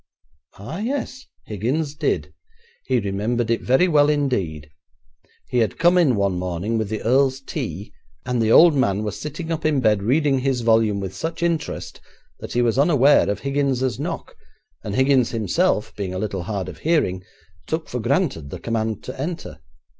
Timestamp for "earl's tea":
7.03-7.93